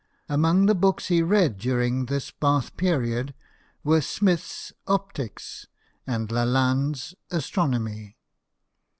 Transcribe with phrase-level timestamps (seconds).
[0.31, 3.35] Arrong the books he read during this Bath period
[3.83, 5.67] were Smith's" Optics"
[6.07, 8.17] and Lalande's" Astronomy."